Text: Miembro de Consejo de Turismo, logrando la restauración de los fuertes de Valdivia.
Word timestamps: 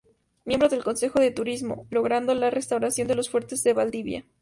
Miembro 0.45 0.67
de 0.67 0.81
Consejo 0.81 1.19
de 1.19 1.29
Turismo, 1.29 1.85
logrando 1.91 2.33
la 2.33 2.49
restauración 2.49 3.07
de 3.07 3.13
los 3.13 3.29
fuertes 3.29 3.63
de 3.63 3.73
Valdivia. 3.73 4.25